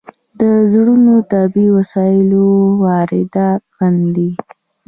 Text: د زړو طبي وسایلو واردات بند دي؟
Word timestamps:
د 0.39 0.41
زړو 0.71 0.95
طبي 1.31 1.67
وسایلو 1.77 2.45
واردات 2.83 3.61
بند 3.75 4.01
دي؟ 4.15 4.29